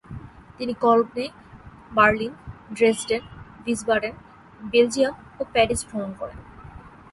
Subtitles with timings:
[0.57, 1.25] তিনি Cologne,
[1.91, 2.33] Berlin,
[2.75, 3.21] Dresden,
[3.65, 4.13] Wiesbaden,
[4.61, 6.39] Belgium ও Paris ভ্রমণ করেন।